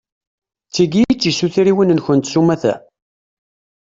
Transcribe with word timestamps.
D 0.67 0.69
tigi 0.73 1.03
i 1.11 1.13
d 1.15 1.17
tisutriwin-nkent 1.21 2.29
s 2.31 2.33
umata? 2.41 2.73